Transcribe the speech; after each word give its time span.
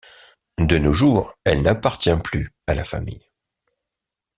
De 0.57 0.79
nos 0.79 0.93
jours, 0.93 1.35
elle 1.43 1.61
n’appartient 1.61 2.09
plus 2.23 2.49
à 2.65 2.73
la 2.73 2.83
famille. 2.83 3.29